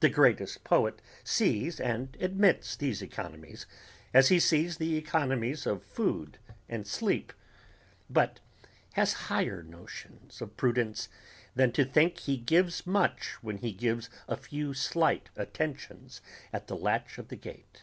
The 0.00 0.08
greatest 0.08 0.64
poet 0.64 1.00
sees 1.22 1.78
and 1.78 2.16
admits 2.18 2.74
these 2.74 3.00
economies 3.02 3.66
as 4.12 4.26
he 4.26 4.40
sees 4.40 4.78
the 4.78 4.96
economies 4.96 5.64
of 5.64 5.84
food 5.84 6.38
and 6.68 6.84
sleep, 6.88 7.32
but 8.10 8.40
has 8.94 9.12
higher 9.30 9.62
notions 9.62 10.40
of 10.42 10.56
prudence 10.56 11.08
than 11.54 11.70
to 11.70 11.84
think 11.84 12.18
he 12.18 12.36
gives 12.36 12.84
much 12.84 13.34
when 13.42 13.58
he 13.58 13.70
gives 13.70 14.10
a 14.26 14.36
few 14.36 14.74
slight 14.74 15.30
attentions 15.36 16.20
at 16.52 16.66
the 16.66 16.74
latch 16.74 17.16
of 17.18 17.28
the 17.28 17.36
gate. 17.36 17.82